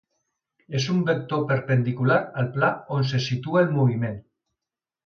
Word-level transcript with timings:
És 0.79 0.87
un 0.93 1.03
vector 1.09 1.43
perpendicular 1.51 2.17
al 2.43 2.51
pla 2.57 2.73
on 2.99 3.07
se 3.13 3.25
situa 3.31 3.65
el 3.67 3.73
moviment. 3.79 4.23